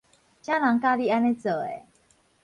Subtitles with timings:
[0.03, 0.05] 啥人
[0.81, 1.69] 教你按呢做的？